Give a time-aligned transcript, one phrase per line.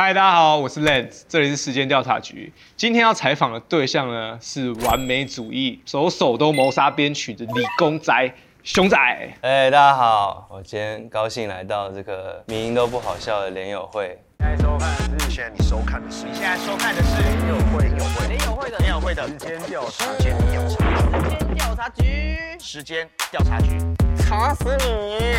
[0.00, 2.52] 嗨，大家好，我是 Lance，这里是时间调查局。
[2.76, 8.32] 今天要采访的对象呢，是完美主义、首首都谋杀编曲的理工宅
[8.62, 8.96] 熊仔。
[9.40, 14.16] 哎，大家好，我今天高兴来到这个明明都不好笑的联友会。
[14.38, 14.80] 现在收看
[15.10, 20.78] 的是，现在你收看的是，你现在收看的是联友会，联友会，联友会的，联友会的时间调查，时间调查，
[21.18, 23.76] 时间调查局，时间调查局，
[24.16, 25.34] 查死你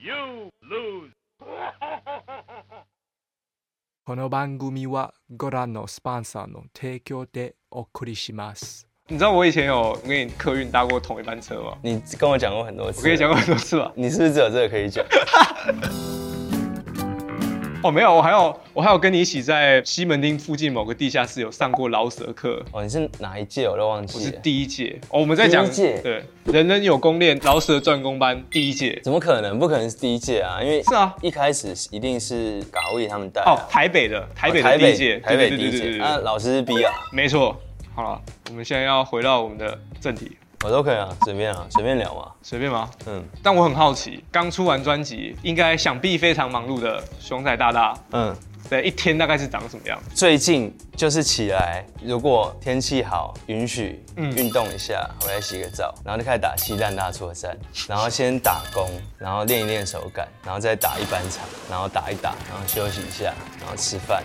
[0.00, 1.10] ！You lose。
[4.04, 8.86] この番组はご覧のスポンサーの提供でお送りします。
[9.08, 11.76] 你知道我以前有跟你客运搭过同一班车吗？
[11.82, 13.92] 你跟我讲过很多次，我跟你讲过很多次吧？
[13.96, 15.04] 你是不是只有这个可以讲？
[17.80, 22.60] 哦，没有，我还有我还有跟你一起在西门町附近某个地下室有上过老舍课。
[22.72, 23.68] 哦，你是哪一届？
[23.68, 24.24] 我都忘记了。
[24.24, 24.98] 我是第一届。
[25.10, 26.00] 哦，我们在讲第一届。
[26.02, 29.00] 对，人人有功练老舍专攻班第一届。
[29.04, 29.56] 怎么可能？
[29.60, 30.60] 不可能是第一届啊！
[30.60, 33.52] 因为是啊，一开始一定是嘎位他们带、啊。
[33.52, 35.96] 哦，台北的，台北的第一届，台北第一届。
[35.98, 36.92] 那老师是 B 啊？
[37.12, 37.56] 没错。
[37.94, 38.20] 好了，
[38.50, 40.36] 我们现在要回到我们的正题。
[40.64, 42.90] 我都可以啊，随便啊，随便聊嘛，随便吗？
[43.06, 43.24] 嗯。
[43.42, 48.34] 但我很好奇，刚出完专辑，应该想必非常忙碌的熊仔大大，嗯。
[48.68, 49.98] 对，一天大概是长什么样？
[50.14, 57.56] 最近就是起来，如果天气好，允许运动一下，回来洗个澡，然后就开始打漆弹大作战，
[57.88, 64.22] 然后先打工，然后练一练手感，然后再打一般场，然后打一打，然后休息一下，然后吃饭，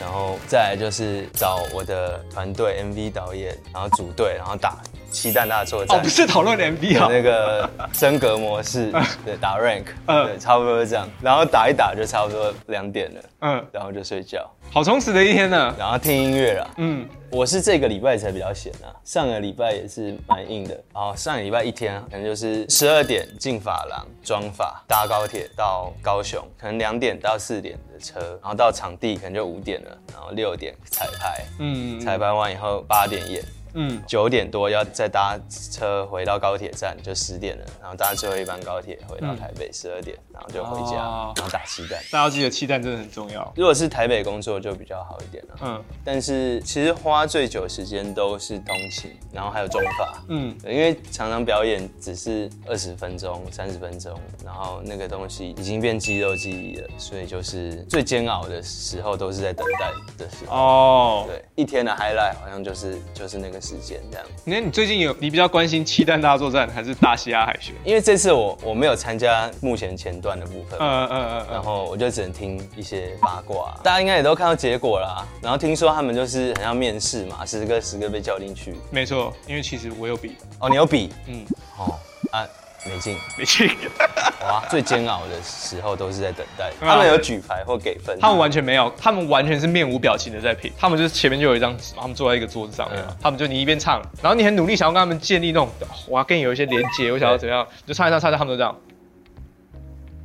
[0.00, 4.78] 然后再来就是找我的团队 MV 导演，然后组队，然后打。
[5.16, 5.98] 漆弹大作战。
[5.98, 8.92] 哦，不是讨论 MV 啊，那个升格模式，
[9.24, 15.74] 对，打 rank，嗯，对，差不多是这样，然后打一打就差不多两点了，嗯，然后就睡觉，好充实的一天呢。
[15.78, 33.42] 然后听音乐啦，嗯，我是这个礼拜才比较闲啊，上个礼拜也是蛮硬的，然后上个礼拜一天可能就是十二点进发廊装发，搭高铁到高雄，可能两点到四点的车，然后到场地可能就五点了，然后六点彩排，嗯，彩排完以后八点演。
[33.78, 35.38] 嗯，九点多要再搭
[35.70, 42.00] 车回到高铁站，就十点了，然后搭最后一班高铁回到台北，十二点，然后就回家，哦、然后打气弹。
[42.10, 43.52] 大家要记得气弹真的很重要。
[43.54, 60.56] 如果是台北工作就比较好一点了，嗯，但是其实花最久时间都是通勤，然后还有中法，嗯，因为常常表演只是二十分钟、三十分钟，然后那个东西已经变肌肉记忆了，所以就是最煎熬的时候都是在等待的时候。
[60.56, 63.60] 哦，对，一天的 highlight 好像就是就是那个。
[63.65, 67.74] 时间这样，那你最近有你比较关心气弹大作战还是大西亚海选？
[67.84, 75.26] 因为这次我我没有参加目前前段的部分，嗯嗯嗯，然后我就只能听一些八卦，大家应该也都看到结果啦。
[75.42, 78.74] 然后听说他们就是很像面试嘛，十个十个被叫进去。
[78.90, 81.44] 没错，因为其实我有比哦，你有比，嗯，
[81.78, 81.94] 哦
[82.30, 82.46] 啊。
[82.84, 83.68] 没进，没进，
[84.42, 84.64] 哇！
[84.68, 86.70] 最煎熬的时候都是在等待。
[86.80, 90.72] 他们有举牌或给分，他们完全没有，他们完全是面无表情的在评。
[90.78, 95.68] 他们就是前面就有一张纸，他们坐在一个桌子上面，他们就你一边唱，然后你很努力想要跟他们建立那种，
[96.08, 98.76] 我要跟你有一些连接，我想要怎样，就唱一唱唱一唱，他们都这样。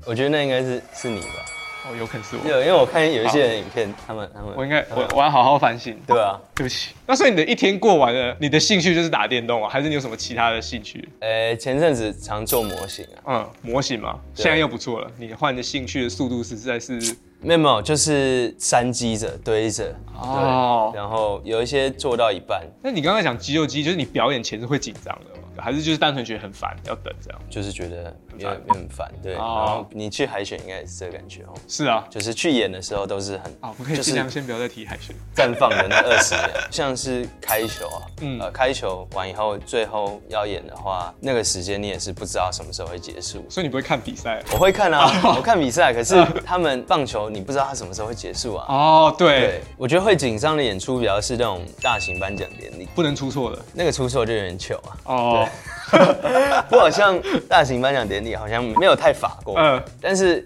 [0.06, 1.61] 我觉得那应该是是你吧。
[1.84, 2.48] 哦，有可能是我。
[2.48, 5.98] 有，因为我看有一些人影片，他们他们，我应该我我要好好反省。
[6.06, 6.94] 对啊，对不起。
[7.08, 11.08] 那所以你的一天过完了，你的兴趣就是打电动啊，还是你有什么其他的兴趣？
[11.20, 13.26] 呃，前阵子常做模型啊。
[13.28, 15.10] 嗯，模型嘛，现在又不错了。
[15.18, 17.00] 你换的兴趣的速度实在是。
[17.44, 22.62] 没有没有，就是三积着堆着哦，然后有一些做到一半。
[22.84, 25.48] 那你刚才讲肌肉记忆，就是你表演前是会紧张的吗？
[25.62, 27.40] 还是就是单纯觉得很烦，要等这样？
[27.50, 29.34] 就是觉得有点很烦，对。
[29.34, 31.54] 然后你去海选应该也是这个感觉哦。
[31.68, 35.16] 是啊，就是去演的时候都是很啊，我可以尽量先不要再提海选。
[35.36, 44.44] 绽放的那二十年，像是开球啊，嗯，呃，开球完以后，最后要演的话，那个时间你也是不知道什么时候会结束，所以你不会看比赛？
[44.52, 47.22] 我会看啊，我看比赛，可是他们棒球。
[47.32, 48.66] 你不知道他什么时候会结束啊？
[48.68, 54.98] 哦，对，对，我觉得会紧张的演出比较是那种大型颁奖典礼，不能出错的，那个出错就有点糗啊。
[55.06, 55.50] 哦，
[56.70, 57.20] 不好像
[57.50, 60.44] 大型颁奖典礼好像没有太法过，嗯，但是。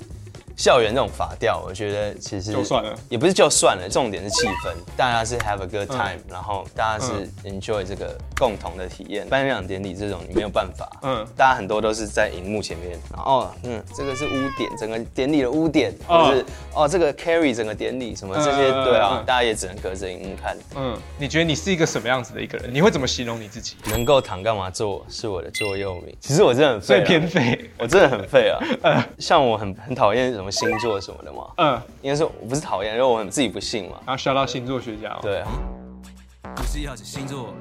[0.55, 9.28] 校园那种法调，我觉得其实就算了，也不是就算了，重点是气氛，大家是 have a good time，然后大家是 enjoy 这个共同的体验。
[9.28, 20.58] 颁奖典礼这种你没有办法，嗯，大家很多都是在荧幕前面，然后嗯，这个是污点，整个典礼的污点，就是哦这个 carry 整个典礼什么这些，对啊，大家也只能隔着荧幕看。
[20.78, 22.73] 嗯，你觉得你是一个什么样子的一个人？
[22.73, 23.75] 你会怎么形容你自己？
[23.90, 26.16] 能够躺干嘛坐是我的座右铭。
[26.22, 28.59] 其实我真的很废，最偏废，我真的很废啊。
[28.84, 30.45] 呃， 像我很很讨厌什么。
[30.52, 31.47] 什么星座什么的吗？
[31.58, 33.97] 嗯，应该说我不是讨厌，因为我自己不信嘛。
[34.06, 35.18] 然后需要到星座学家。
[35.22, 35.44] 对。
[36.56, 37.53] 不是要星座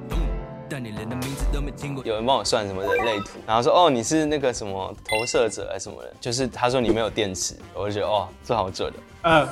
[0.68, 2.04] 但你连的名字都没听过。
[2.04, 6.12] 有人帮我算什么人类图，然后说哦，你是那个什么投射者还是什么人？
[6.20, 8.98] 就是他说你没有电池，我就觉得哦，这好准的。
[9.22, 9.46] 嗯，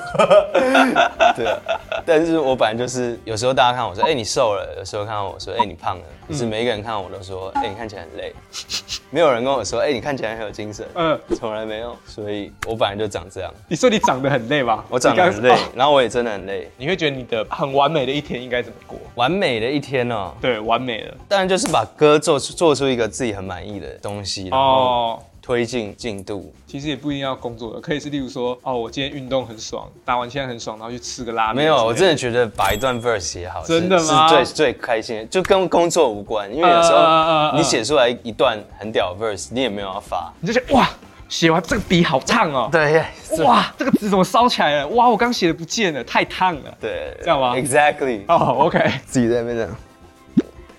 [1.36, 1.56] 对，
[2.04, 6.04] 但是我本来就是有时候大家看我说，哎，你瘦了；有时候看到我说，哎，你胖了。
[6.28, 8.34] 可是每一个人看到我都说，哎，你看起来很累。
[9.12, 10.86] 没有人跟我说，哎，你看起来很有精神。
[10.94, 11.94] 嗯，从来没有。
[12.06, 13.52] 所以我本来就长这样。
[13.68, 14.82] 你说你长得很累吧？
[14.88, 16.70] 我长得很累，然后我也真的很累。
[16.78, 18.98] 你会觉得你的很完美的一天应该怎么过？
[19.14, 21.14] 完美的一天哦，对，完美的。
[21.28, 24.48] 当然就是把歌做出做出一个自己很满意的东西。
[24.50, 25.22] 哦。
[25.42, 31.56] 推进进度，其实也不一定要工作的，可以是例如说，哦，我今天运动很爽，打完现在很爽，然后去吃个拉面。
[31.56, 34.28] 没有，我真的觉得把一段 verse 写好，真的吗？
[34.28, 40.88] 是最最开心的，就跟工作无关，因为有时候你写出来一段很屌的 verse，你也没有要发，你就觉得哇，
[41.28, 43.04] 写完这个笔好烫哦，对，
[43.44, 44.88] 哇，这个纸怎么烧起来了？
[44.90, 48.20] 哇，我刚写的不见了，太烫了，对，这样吗？Exactly。
[48.28, 49.68] 哦，OK，自己在那边讲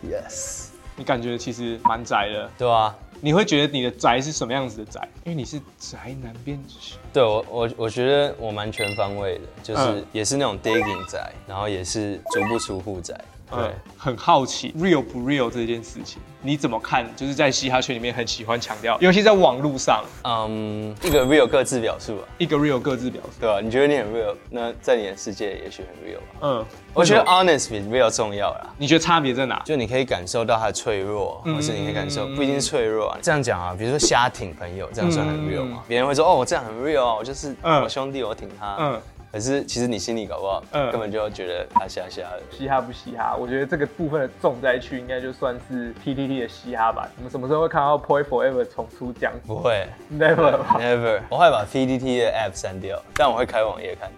[0.09, 2.95] ，Yes，你感觉其实蛮宅的，对啊。
[3.23, 4.99] 你会觉得你的宅是什么样子的宅？
[5.23, 6.95] 因为你是宅男编剧。
[7.13, 13.17] 对我，我我觉得我蛮全方位的，就是也是那种 digging 宅，然后也是足不出户宅。
[13.55, 17.05] 对，很好奇 real 不 real 这件事情，你怎么看？
[17.15, 23.59] 就是在嘻哈圈里面很喜欢强调，尤其在网络上，嗯，一个 real 各自表述啊，一个 real 各自表述，对吧？
[23.61, 26.39] 你觉得你很 real，那在你的世界也许很 real 吧？
[26.41, 28.73] 嗯，我觉得 honest 比 real 重要啦。
[28.77, 29.61] 你觉得差别在哪？
[29.65, 33.17] 就你可以感受到他的脆弱，或是你可以感受不一定是脆弱啊。
[33.21, 35.83] 这样讲啊，比如说瞎挺朋友，这样算很 real 吗？
[35.87, 38.75] 别人会说哦，我这样很 real 啊，我就是我兄弟，我挺他。
[38.79, 39.01] 嗯。
[39.33, 42.41] 可是其实你心里搞不好，嗯，根本就觉得他嘻哈的。
[42.55, 43.35] 嘻哈不嘻哈？
[43.35, 47.09] 我觉得这个部分的重灾区应该就算是 PTT 的嘻哈吧。
[47.17, 49.55] 你们什么时候会看到 Poi Forever 重出江湖？
[49.55, 51.21] 不会，Never，Never。
[51.29, 54.11] 我会把 PTT 的 App 删掉，但我会开网页看。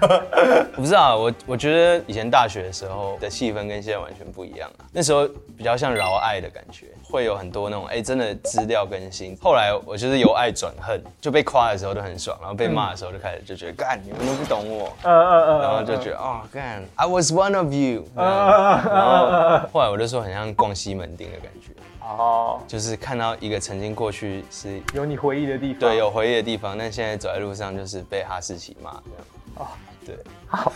[0.74, 4.88] 我不知道，我我觉得以前大学的时候的气氛跟现在完全不一样啊。
[4.90, 9.36] 那时候比较像饶爱的感觉，会有很多那种哎、欸、真的资料更新。
[9.38, 29.24] 后来我就是由爱转恨，就被夸的时候都很爽，然后被骂的时候就开始就觉得干、嗯、你们都不懂我，嗯嗯嗯，然后就觉得哦干，I was one of you，然后后来我就说很像逛西门町的感觉，哦，就是看到一个曾经过去是有你回忆的地方，对，有回忆的地方，但现在走在路上就是被哈士奇骂这样，
[29.56, 29.66] 哦，
[30.04, 30.16] 对，
[30.48, 30.72] 好，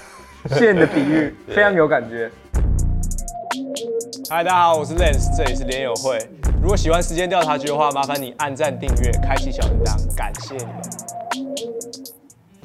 [0.50, 2.31] 谢谢你的比喻， 非常有感觉。
[4.28, 6.19] 嗨，大家好，我是 Lance，这里是联友会。
[6.62, 11.89] 如果喜欢时间调查局的话，麻烦你按赞、订阅、开启小铃铛，感谢你们。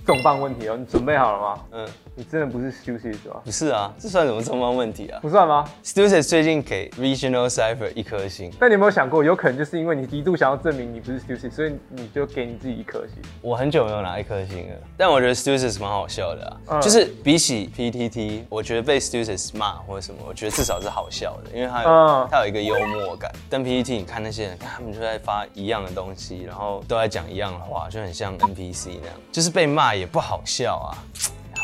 [0.05, 1.61] 重磅问题哦，你准备好了吗？
[1.71, 3.41] 嗯，你真的不是 Stussy 是吧？
[3.43, 5.19] 不是啊，这算什么重磅问题啊？
[5.21, 13.21] 不算吗？Stussy 最近给 Regional Cipher 一颗星，但你有没有想过，有可能就是因为你一度想要证明你不是 Stussy，所以你就给你自己一颗星？
[13.41, 23.29] 我很久没有拿一颗星了，但我觉得 Stussy 是蛮好笑的啊，嗯、就是比起 PTT，我觉得被 Stussy 骂或者什么，我觉得至少是好笑的，因为他有、嗯、他有一个幽默感。
[23.49, 30.75] 但 PTT 你看那些人，他们就在发一样的东西，然后都在讲一样的话，就很像 NPC 那样，就是被骂也不好笑。
[30.75, 30.95] 啊，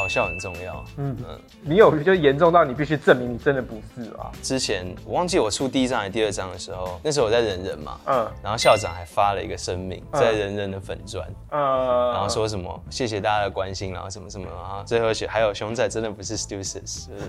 [0.02, 0.84] 好笑很重要。
[0.98, 4.32] 嗯嗯，你有就严重到你必须证明你真的不是啊？
[4.42, 11.62] 之前我忘记我出第一张还是第二张的时候，那时候我在人人嘛，嗯，然后校长还发了一个声明在人人的粉砖，嗯，
[12.14, 16.80] 然后说什么谢谢大家的关心，然后什么什么，然后最后写还有熊仔真的不是 Stussy，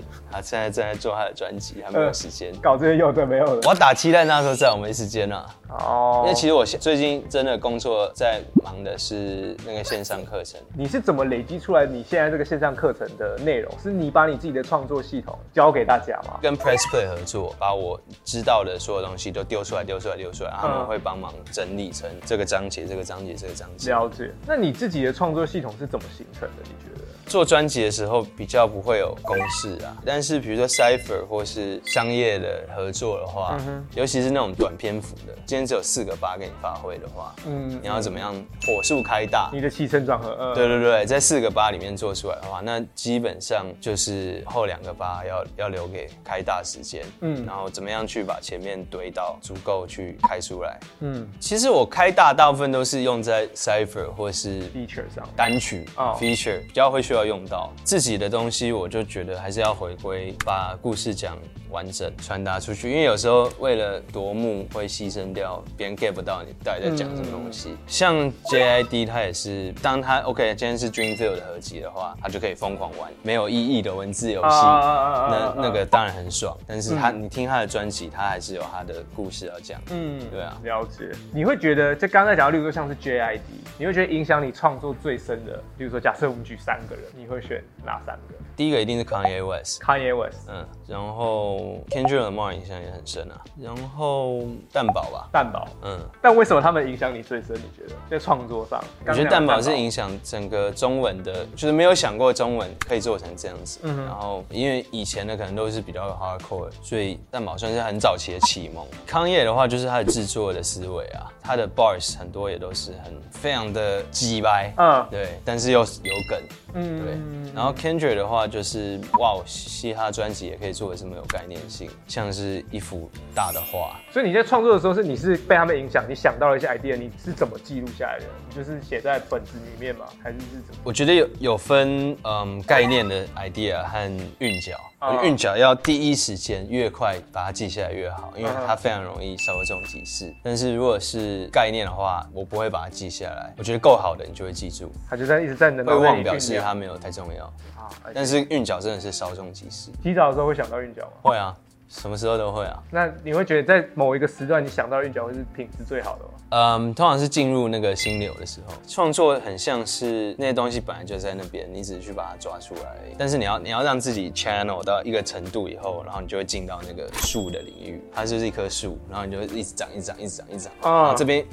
[0.33, 3.69] 他现在正在做他的专辑，还没有时间搞这些有的没有的。
[3.69, 5.47] 我打期待那时候在我没时间啊。
[5.69, 10.61] 哦，因为其实我最近真的工作在忙的是那个线上课程。
[10.77, 13.71] 你是怎么累积出来你现在这个线上课程的内容？
[13.83, 16.39] 是你把你自己的创作系统教给大家吗？
[16.41, 23.91] 跟 Press Play 合作，把我知道的所有东西都丢出来，丢出来，丢出来，他们会帮忙整理成这个章节，这个章节，这个章节。
[23.91, 24.31] 了解。
[24.47, 26.63] 那你自己的创作系统是怎么形成的？
[26.63, 27.02] 你觉得？
[27.33, 38.35] 做专辑的时候比较不会有公式啊，但是比如说 Cypher 或是商业的合作的话，嗯、尤其是那种短篇幅的，今天只有四个八给你发挥的话，嗯，你要怎么样
[38.67, 39.49] 火速开大？
[39.51, 57.22] 你的起承转合，嗯、对对对，在四个八里面做出来的话，那基本上就是后两个八要要留给开大时间，嗯，然后怎么样去把前面堆到足够去开出来，嗯，其实我开大大部分都是用在 Cypher 或是 feature 上，单曲啊、哦、feature 比较会需要。
[57.25, 61.37] 用到自己的东西，我就觉得还是要回归，把故事讲
[61.71, 62.91] 完整，传达出去。
[62.91, 67.71] 因为有时候为了夺目，会牺牲掉别人 get 不到你到底在讲什么东西。
[67.71, 76.57] 嗯、像 JID，他也是，当他 OK，今天是 Dreamville 的合集的话，他就可以疯狂玩没有意义的文字游戏，那那个当然很爽。
[76.67, 79.81] 但是他，嗯、你听他的专辑，他还是有他的故事要讲。
[79.91, 81.11] 嗯，对啊，了解。
[81.33, 83.41] 你会觉得，就刚才讲到，例如说像是 JID，
[83.79, 87.02] 你会觉得影响你创作最深的，比如说假设我们举三个人。
[87.17, 88.35] 你会选哪三个？
[88.55, 97.57] 第一个一定是 Kanye West，Kanye West，嗯，然后 Kendrick Lamar 影响也很深啊，然后蛋堡吧，蛋堡，嗯，但为什么他们影响你最深？
[97.57, 97.95] 你觉得？
[98.11, 98.83] 在创作上？
[99.07, 103.81] 我觉得蛋堡是影响整个中文的，就是没有想过中文可以做成这样子。
[103.83, 108.87] 嗯，然后因为以前的可能都是比较 hardcore，所以蛋堡算是很早期的启蒙。
[109.09, 116.43] Kanye 的话就是他的制作的思维啊，他的 bars 很多也都是很非常的鸡掰，嗯，对，但是又有梗，
[116.75, 117.53] 嗯，对。
[117.55, 124.01] 然后 Kendrick 的话就是哇，嘻哈专辑也可以做的这么有概念性，像是一幅大的画。
[124.11, 128.25] 所以你在创作的时候，是你是被他们影响，你想到了一些 idea，你是怎么记录下来的？
[128.49, 130.07] 你就是写在本子里面吗？
[130.23, 130.81] 还是是怎么？
[130.83, 134.79] 我觉得有有分嗯概念的 idea 和韵脚。
[135.25, 140.33] 韵脚要第一时间越快把它记下来越好，因为它非常容易稍纵即逝。
[140.43, 143.53] 但是如果是概念的话，我不会把它记下来。
[143.59, 145.85] 我觉得够好的你就会记住，它就在一直在你的。
[145.85, 147.91] 会忘表示它没有太重要啊。
[148.15, 149.91] 但是韵脚真的是稍纵即逝。
[150.03, 151.13] 洗澡的时候会想到韵脚吗？
[151.23, 151.57] 会啊。
[151.93, 152.83] 什么时候都会啊。
[152.91, 156.31] 那你会觉得在某一个时段，你想到韵脚会是品质最好的吗？
[156.55, 162.97] 嗯，通常是进入那个心流的时候，创作很像是那些东西本来就在那边，你只是去把它抓出来。
[163.19, 170.73] 但是你要你要让自己 channel 到一个程度以后，然后你就会进到那个树的领域，它就是一棵树，然后你就一直长，一直长，一直长，一直长。
[170.81, 171.45] 啊，然后这边。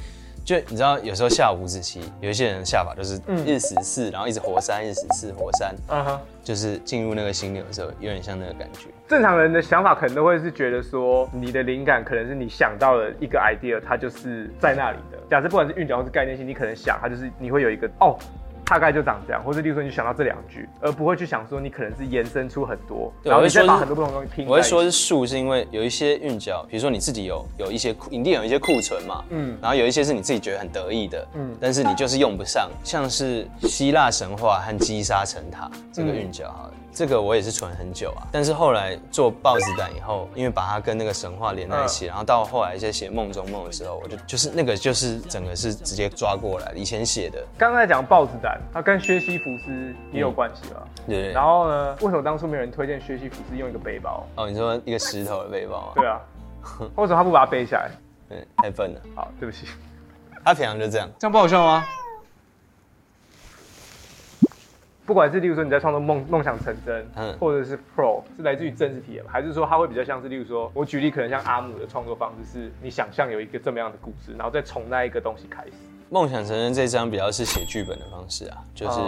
[0.49, 8.87] 就你知道，有时候下五子棋，有一些人的下法就是日十四，然后一直活三，日十四活三，嗯哼，就是进入那个心流的时候，有点像那个感觉。
[9.07, 15.19] 正常人的想法可能都会是觉得说，你的灵感可能是你想到了一个 idea，它就是在那里的。
[15.29, 18.17] 假设不管是韵脚或是概念性，你可能想它就是你会有一个哦。
[18.69, 24.45] 大概就长这样，或者例如说你想到这两句，而不会去想说你可能是延伸出很多，对然后你再把很多不同东西拼。
[24.47, 47.45] 我会说是数，是因为有一些韵脚，比如说你自己有有一些库，一定有一些库存嘛，嗯，然后有一些是你自己觉得很得意的，嗯，但是你就是用不上，像是希腊神话和击杀城塔这个韵脚这个我也是存很久啊，但是后来做豹子胆以后，因为把它跟那个神话连在一起，然后到后来一些写梦中梦的时候，我就就是那个就是整个是直接抓过来，以前写的。
[47.57, 50.87] 刚才讲豹子胆，它跟薛西弗斯也有关系吧？
[51.07, 51.31] 对，对，对。
[51.33, 54.25] 然后呢，为什么当初没有人推荐薛西弗斯用一个背包？
[54.35, 55.91] 哦，你说一个石头的背包啊？
[55.95, 56.19] 对啊。
[56.95, 57.89] 为什么他不把它背下来？
[58.27, 59.01] 对， 太笨了。
[59.15, 59.67] 好，对不起。
[60.43, 61.85] 他平常就这样，这样不好笑吗？
[65.09, 75.71] 不管是例如说你在创作梦梦想成真，嗯，或者是 Pro 是来自于真实体验，还是说它会比较像是例如说，我举例可能像阿姆的创作方式是，你想象有一个这么样的故事，然后再从那一个东西开始。
[76.11, 78.99] 梦想成真这张比较是写剧本的方式啊，就是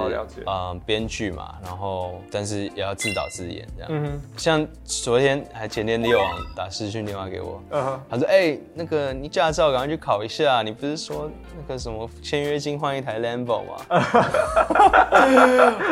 [0.46, 3.90] 啊编剧嘛，然后但是也要自导自演这样。
[3.92, 4.22] 嗯哼。
[4.38, 11.28] 像昨天还前天六王打视讯电话给我，嗯哼，他说哎、欸、那个你驾照赶快去考一下，你不是说
[11.58, 13.76] 那个什么签约金换一台 Lambo 吗？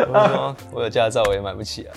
[0.08, 1.94] 我说我有驾照我也买不起啊。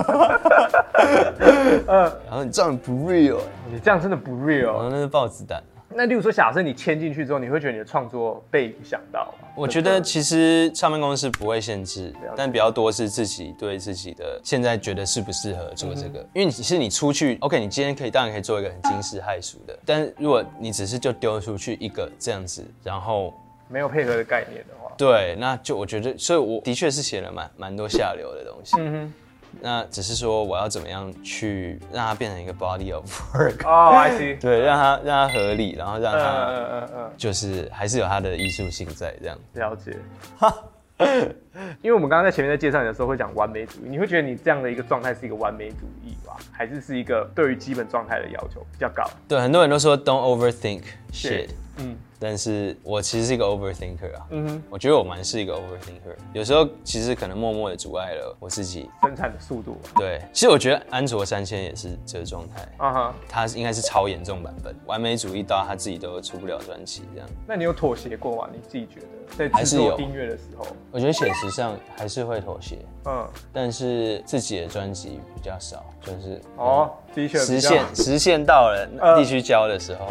[1.86, 3.38] 嗯，然后你这样不 real，
[3.70, 5.62] 你这样真的不 real，那是豹子胆。
[5.92, 9.48] 那例如说，假设你签进去之后，你会觉得你的创作被影响到吗？
[9.56, 16.20] 我觉得其实唱片公司不会限制，但比较多是自己对自己的现在觉得适不适合做这个。
[16.20, 23.34] 嗯、因为其实你出去，OK，你今天可以当然可以做一个很惊世骇俗的，但是如果你只是就丢出去一个这样子，然后
[23.68, 28.76] 没有配合的概念的话，对，那就我觉得，所以我的确是写了蛮蛮多下流的东西。
[28.78, 29.14] 嗯哼。
[29.60, 33.04] 那只是说我要怎么样去让它变成一个 body of
[33.34, 39.38] work 哦、see， 对，让它让它合理，然后让它嗯嗯嗯，就是还是有它的艺术性在这样。
[39.54, 39.96] 了解，
[40.38, 40.54] 哈，
[41.82, 46.36] 因为我们刚刚在前面在介绍你的时候会讲完美主义，你会觉得你这样的一个状态是一个完美主义吧？
[46.52, 49.04] 还是是一个对于基本状态的要求比较高？
[49.28, 51.96] 对，很多人都说 don't overthink shit，嗯。
[52.20, 58.90] 但是我其实是一个 overthinker 啊，嗯哼，我觉得我蛮是一个 overthinker，有时候其实可能默默的阻碍了我自己。
[59.00, 59.78] 生产的速度。
[59.96, 67.28] 对，其实我觉得安卓三千也是这个状态，啊哈，他应该是超严重版本，完美主义到他自己都出不了专辑这样。
[67.46, 68.50] 那你有妥协过吗？
[68.52, 69.06] 你自己觉得？
[69.38, 80.06] 在制作音乐的时候，我觉得写实上还是会妥协，嗯，但是自己的专辑比较少，就是哦，的确实现实现到了必须教的时候，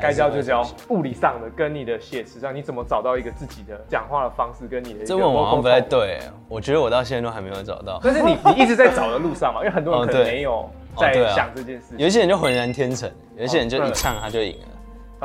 [0.00, 0.66] 该教就教。
[0.88, 8.00] 物理上的跟你的写词上，你怎么找到一个自己的讲话的方式，跟你的这问我好像不太对，我觉得我到现在都还没有找到。
[8.02, 14.68] 但是你 你一直在找的路上嘛，因为很多人可能没有在想这件事，有些人就浑然天成，有些人就一唱他就赢了。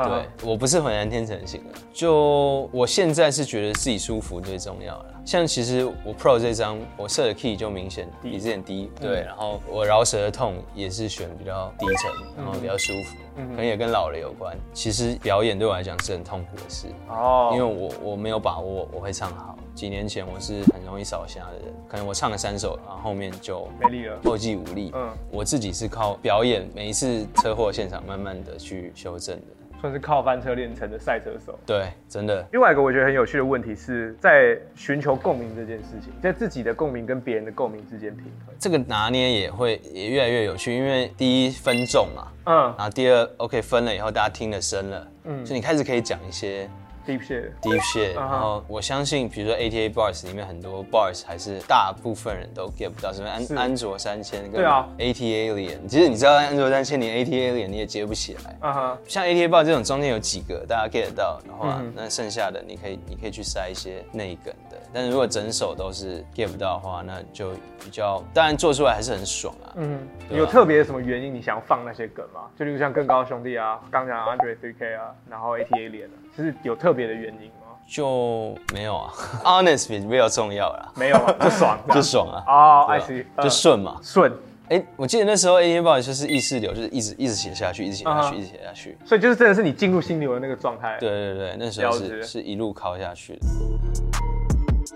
[0.08, 1.70] 对，我不是浑然天成型的。
[1.92, 5.06] 就我现在是觉得自己舒服最重要了。
[5.24, 14.56] 像其实我 Pro 这张，我设的 key 就明显比之前低，对，然后我饶舌的痛也是选比较低沉，然后比较舒服，可能也跟老了有关。
[14.72, 19.56] 其实表演对我来讲是很痛苦的事哦，因为我我没有把握我会唱好。
[19.74, 24.90] 几年前我是很容易扫瞎的人，可能我唱了三首，然后后面就没力了，后继无力。
[24.92, 29.46] 嗯，我自己是靠表演，每一次车祸现场慢慢的去修正的。
[29.82, 31.58] 算是靠翻车练成的赛车手。
[31.66, 32.46] 对，真的。
[32.52, 38.54] 另外一个我觉得很有趣的问题是在寻求共鸣这件事情，在自己的共鸣跟别人的共鸣之间平衡。
[38.60, 46.70] 这个拿捏也会也越来越有趣，因为第一分众嘛，嗯，然后第二 OK 分了以后大家听得深了，嗯，所以你开始可以讲一些。
[47.06, 48.14] Deep shit，Deep shit。
[48.14, 55.88] 然后我相信，比如说 ATA Bars 里面很多 Bars 还是大部分人都 get 不到，什么安安卓三千跟 ATA Alien。
[55.88, 58.56] 其实你知道安卓三千，你 ATA Alien 你也接不起来。
[58.60, 58.98] 嗯哼。
[59.08, 64.76] 像 ATA Bars 这种中间有几个大家 get 得到的话，那剩下的你可以你可以去塞一些内梗的。
[64.92, 67.50] 但是如果整首都是 get 不到的话，那就
[67.82, 69.72] 比较当然做出来还是很爽啊。
[69.76, 69.98] 嗯。
[70.30, 72.42] 有特别什么原因你想要放那些梗吗？
[72.56, 76.92] 就例如像更高的兄弟啊，刚讲 Andre 3K 啊，然后 ATA Alien 啊，就是有特。
[76.92, 77.72] 特别的原因吗？
[77.88, 79.10] 就没有啊
[79.42, 80.92] ，honest 比较重要啦。
[80.94, 82.44] 没有啊， 就爽，就爽啊。
[82.46, 84.30] 哦，I see，就顺嘛，顺。
[84.68, 88.98] 哎，我记得那时候 ATA Boys 就是意识流，就是一直一直写下去，一直写下去，一直写下去。
[89.06, 90.98] 所以就是真的是你进入心流的那个状态。
[91.00, 93.46] 对对对，那时候是是一路靠下去的。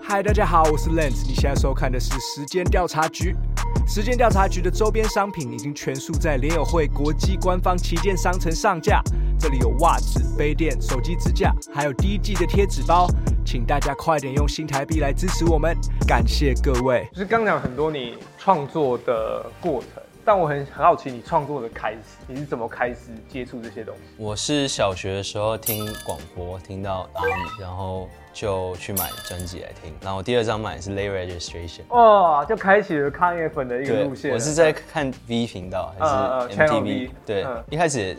[0.09, 3.35] 嗨，大家好，我是 Lance，你现在收看的是时间调查局。
[3.85, 9.01] 时间调查局的周边商品已经全数在联友会国际官方旗舰商城上架。
[9.37, 13.05] 这里有袜子、杯垫、手机支架，还有第一季的贴纸包，
[13.45, 15.75] 请大家快点用新台币来支持我们，
[16.07, 17.05] 感谢各位。
[17.11, 24.01] 就是刚讲很多你创作的过程，但我很很好奇你创作的开始，你是怎么开始接触这些东西？
[24.17, 27.31] 我是小学的时候听广播听到阿姆，
[27.61, 34.33] 然后就去买专辑来听，然后我第二张买的是 Late Registration，哦，就开启了康业粉的一个路线。
[34.33, 37.09] 我是在看 V 频道还是 MTV？
[37.25, 38.17] 对，一开始。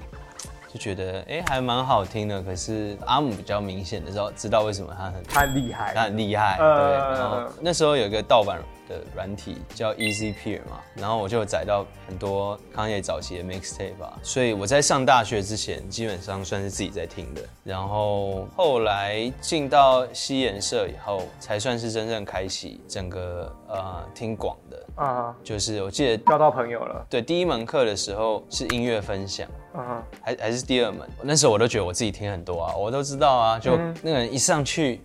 [0.70, 2.42] 就觉得哎、欸，还蛮好听的。
[2.42, 6.58] 可是阿姆比较明显的时候，知道为什么他很他很厉害，他很厉害。
[6.60, 8.58] 呃、对，然后那时候有一个盗版
[8.88, 14.18] 的软体叫 Easy Peer 嘛，然后我就载到很多康业早期的 mixtape 啊。
[14.22, 17.42] 所以我在上大学之前，基本上算是自己在听的。
[17.64, 25.34] 然后后来进到西研社以后，才算是真正开启整个呃听广的啊。
[25.44, 27.06] 就是我记得交到朋友了。
[27.10, 29.46] 对，第一门课的时候是音乐分享。
[29.74, 35.00] 嗯哼，还还是第二门，那时候我都觉得我自己听很多啊，我都知道啊，就那个人一上去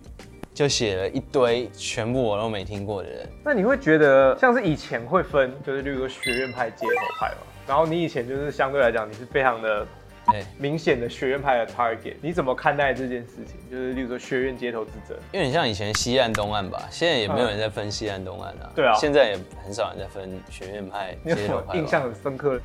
[0.54, 3.28] 就写了一堆全部我都没听过的人。
[3.44, 7.38] 那你会觉得像是以前会分，就是例如说学院派、街头派嘛？
[7.66, 9.86] 然后你以前就是相对来讲你是非常的
[10.58, 13.56] 明显的学院派的 target，你怎么看待这件事情？
[13.70, 18.70] 就是例如说学院街头之争，因为你像以前西岸东岸吧，现在也没有人在分西岸东岸啊。
[18.76, 21.76] 对啊，现在也很少人在分学院派、街头派。
[21.76, 22.60] 印象很深刻。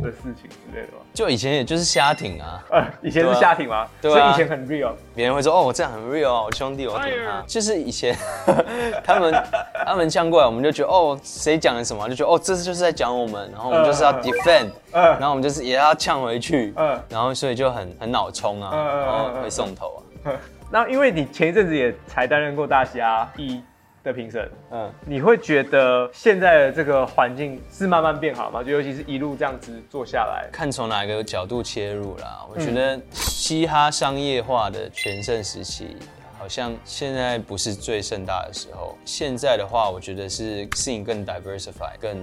[0.00, 3.86] 的事情之类的吧，就以前也就是瞎挺啊，呃，以前是瞎挺吗？
[4.00, 8.16] 对啊，所以以前很 real，别人会说哦，我这样很 real 啊，我兄弟我挺他，就是以前
[9.04, 9.44] 他们
[9.86, 16.74] 他们呛过来，我们就觉得哦，谁讲了什么，就觉得哦，这次就是在讲我们，然后我们就是要 defend，然后我们就是也要呛回去，
[17.08, 20.32] 然后所以就很很脑冲啊，然后会送头啊。
[20.72, 23.60] 那因为你前一阵子也才担任过大虾一
[24.02, 28.62] 的评审，嗯，你会觉得现在的这个环境是慢慢变好吗？
[28.62, 32.46] 就尤其是一路这样子做下来，看从哪个角度切入啦。
[32.48, 35.96] 我觉得嘻哈商业化的全盛时期，
[36.38, 38.96] 好像现在不是最盛大的时候。
[39.04, 42.22] 现在的话，我觉得是 scene 更 diversify，更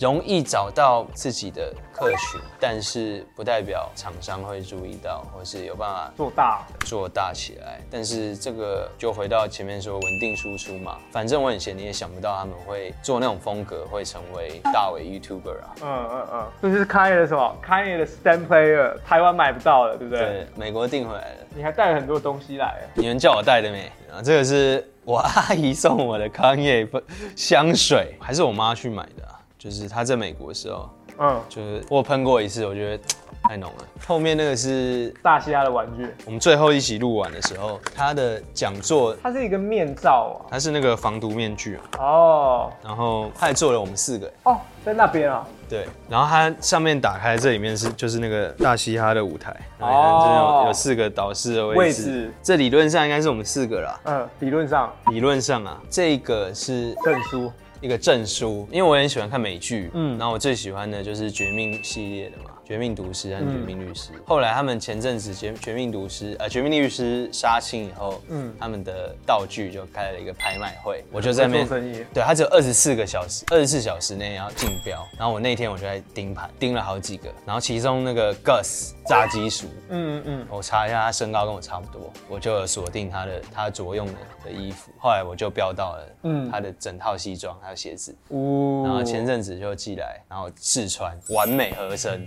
[0.00, 7.80] 容易找到自己的客群，但是不代表厂商会注意到，或是有办法做大做大起来。
[7.90, 15.74] 但是这个就回到前面说稳定输出嘛，反正我以前你也想不到他们会做那种风格，会成为大伟 YouTuber 啊。
[15.82, 20.20] 嗯嗯嗯，这就是 Kanye 的什么？Kanye 的 Stand Player，台湾买不到了，对不对？
[20.20, 21.46] 对，美国订回来的。
[21.56, 23.90] 你还带了很多东西来，你们叫我带的没？
[24.12, 26.88] 啊，这个是我阿姨送我的 Kanye
[27.34, 29.28] 香水，还是我妈去买的？
[29.58, 33.04] 就是他在美国的时候，嗯，就是我喷过一次，我觉得
[33.42, 33.84] 太浓了。
[34.06, 41.82] 后面那个是大虾的玩具，我们最后一起录完的时候，他的讲座，它是一个面罩啊，它是那个防毒面具啊。
[41.98, 44.32] 哦，然后他还做了我们四个。
[44.44, 45.44] 哦，在那边啊。
[45.68, 54.00] 对，然后它上面打开，这里面是就是那个大嘻哈的舞台，哦，有有四个导师的位置，位置这理论上应该是我们四个啦。
[54.04, 57.52] 嗯，理论上，理论上啊，这个是证书。
[57.80, 64.22] 一个证书，因为我很喜欢看美剧，嗯，然后我最喜欢的就是《绝命》系列的嘛，《绝命毒师》和《绝命律师》嗯。
[64.26, 72.04] 后来他们前阵子《绝绝命毒师》呃，《绝命律师》杀青以后，嗯，他们的道具就开了一个拍卖会，我就在那边做生意。
[72.12, 75.06] 对，他只有二十四个小时，二十四小时内要竞标。
[75.16, 77.32] 然后我那天我就在盯盘，盯了好几个。
[77.46, 84.12] 然后其中那个 Gus 炸鸡薯，嗯嗯嗯，我查一下他身高跟我差不多，我就锁定他的他着用的
[84.44, 84.92] 的衣服。
[84.98, 92.26] 后来我就标到了，嗯，他的整套西装还有鞋子，哦，然后前阵子就寄来，然后试穿，完美合身。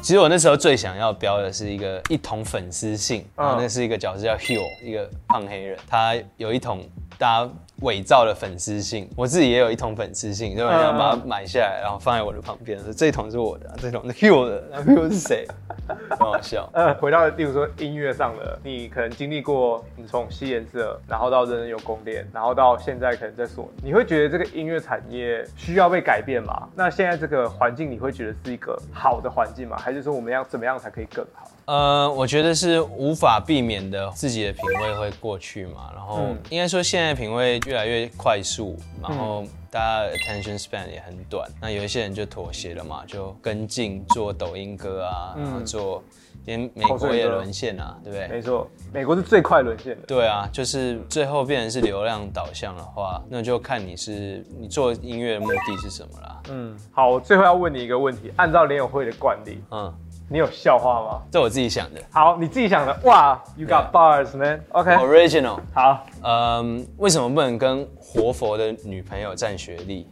[0.00, 15.46] 其实我那时候最想要标的是一个一桶粉丝信，然后那是一个角色叫 Hugh，一个胖黑人，他有一桶大家伪造的粉丝信，我自己也有一桶粉丝信，就很想把它买下来，然后放在我的旁边，说这一桶是我的，这一桶是 Hugh 的，然后 Hugh 是谁？
[16.10, 16.68] 很好笑。
[16.72, 26.68] 呃，回到例如说音乐上的，你可能经历过你从吸颜色，然后到人人有宫殿，然后到现在可能在索尼，你会觉得这个音乐产业需要被改变吗？
[26.74, 29.76] 那现在这个环境，你会觉得是一个好的环境吗？
[29.78, 31.50] 还是说我们要怎么样才可以更好？
[31.66, 35.90] 呃，我觉得是无法避免的，自己的品味会过去嘛。
[35.94, 41.48] 然后应该说现在品味越来越快速，然后大家的 attention span 也很短。
[41.60, 46.02] 那有一些人就妥协了嘛，就跟进做抖音歌啊，然后做
[46.46, 48.28] 连美国也沦陷啊，对不对？
[48.28, 50.02] 没错，美国是最快沦陷的。
[50.08, 56.42] 对啊，就是最后变成是流量导向的话，那就看你是你做音乐的目的是什么啦。
[56.48, 59.94] 嗯，好，我最后要问你一个问题，按照联友会的惯例，嗯。
[60.32, 61.22] 你有笑话吗？
[61.32, 62.00] 这我自己想的。
[62.12, 62.96] 好，你自己想的。
[63.02, 64.62] 哇，You got bars, man.
[64.70, 64.92] OK.
[64.92, 65.58] Original.
[65.74, 66.06] 好。
[66.22, 70.08] 嗯，为什么不能跟活佛的女朋友占学历？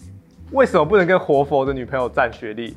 [0.50, 2.76] 为什么不能跟活佛的女朋友占学历？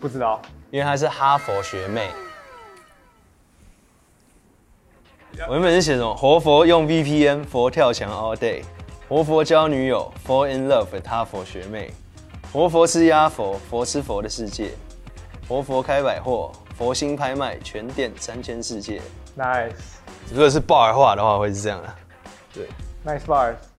[0.00, 0.42] 不知道。
[0.72, 2.08] 因为她是哈佛学妹。
[5.46, 6.12] 我原本是写什么？
[6.16, 8.64] 活佛用 VPN，佛跳墙 all day。
[9.08, 11.92] 活佛交女友，fall in love with 哈佛学妹。
[12.52, 14.72] 活佛吃鸭佛，佛吃佛的世界。
[15.48, 19.00] 活佛开百货，佛心拍卖，全店三千世界。
[19.36, 19.72] Nice。
[20.30, 21.94] 如果是 bar 话的话，会是这样的。
[22.54, 22.68] 对
[23.04, 23.56] ，Nice bars。